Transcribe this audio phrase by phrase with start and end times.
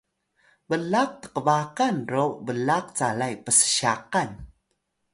[0.69, 4.31] blaq tqbaqan ro blaq calay pssyaqan